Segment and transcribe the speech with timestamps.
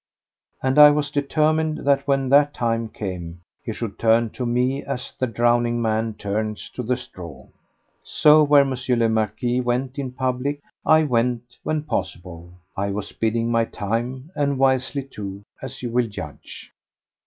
[0.63, 5.13] And I was determined that when that time came he should turn to me as
[5.19, 7.45] the drowning man turns to the straw.
[8.03, 8.73] So where M.
[8.97, 12.51] le Marquis went in public I went, when possible.
[12.75, 16.71] I was biding my time, and wisely too, as you will judge.